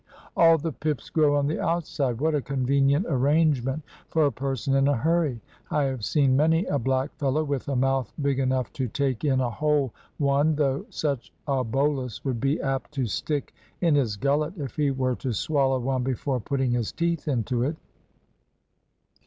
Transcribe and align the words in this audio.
"All 0.35 0.57
the 0.57 0.71
pips 0.71 1.11
grow 1.11 1.35
on 1.35 1.45
the 1.45 1.59
outside. 1.59 2.19
What 2.21 2.33
a 2.33 2.41
convenient 2.41 3.05
arrangement 3.07 3.83
for 4.09 4.25
a 4.25 4.31
person 4.31 4.73
in 4.73 4.87
a 4.87 4.97
hurry! 4.97 5.41
I 5.69 5.83
have 5.83 6.03
seen 6.03 6.35
many 6.35 6.65
a 6.65 6.79
black 6.79 7.13
fellow 7.17 7.43
with 7.43 7.67
a 7.67 7.75
mouth 7.75 8.11
big 8.19 8.39
enough 8.39 8.73
to 8.73 8.87
take 8.87 9.23
in 9.23 9.39
a 9.39 9.49
whole 9.51 9.93
one, 10.17 10.55
though 10.55 10.87
such 10.89 11.31
a 11.47 11.63
bolus 11.63 12.25
would 12.25 12.41
be 12.41 12.59
apt 12.63 12.93
to 12.93 13.05
stick 13.05 13.53
in 13.79 13.93
his 13.93 14.17
gullet 14.17 14.57
if 14.57 14.75
he 14.75 14.89
were 14.89 15.13
to 15.17 15.33
swallow 15.33 15.79
one 15.79 16.01
before 16.01 16.39
putting 16.39 16.71
his 16.71 16.91
teeth 16.91 17.27
into 17.27 17.61
it." 17.61 17.75